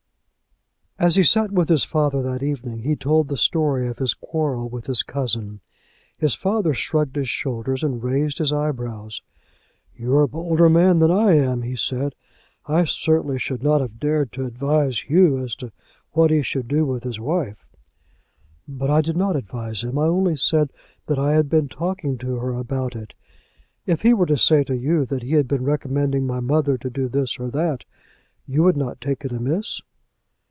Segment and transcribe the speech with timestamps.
[0.99, 4.69] As he sat with his father that evening, he told the story of his quarrel
[4.69, 5.59] with his cousin.
[6.15, 9.23] His father shrugged his shoulders and raised his eyebrows.
[9.95, 12.13] "You are a bolder man than I am," he said.
[12.67, 15.71] "I certainly should not have dared to advise Hugh as to
[16.11, 17.65] what he should do with his wife."
[18.67, 19.97] "But I did not advise him.
[19.97, 20.71] I only said
[21.07, 23.15] that I had been talking to her about it.
[23.87, 26.91] If he were to say to you that he had been recommending my mother to
[26.91, 27.85] do this or that,
[28.45, 29.81] you would not take it amiss?"